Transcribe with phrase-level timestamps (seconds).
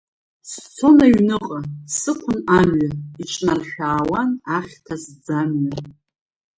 [0.49, 1.59] Сцон аҩныҟа,
[1.97, 2.89] сықәын амҩа,
[3.21, 5.81] иҿнаршәаауан ахьҭа сӡамҩа.